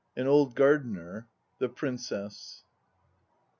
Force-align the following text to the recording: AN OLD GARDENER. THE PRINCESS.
AN 0.15 0.25
OLD 0.25 0.55
GARDENER. 0.55 1.27
THE 1.59 1.69
PRINCESS. 1.69 2.63